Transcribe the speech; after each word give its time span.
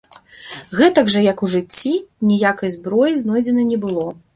Гэтак 0.79 1.11
жа 1.15 1.21
як 1.25 1.37
і 1.45 1.47
ў 1.49 1.53
жыцці, 1.53 1.93
ніякай 2.33 2.77
зброі 2.81 3.23
знойдзена 3.25 3.73
не 3.75 3.85
было. 3.87 4.13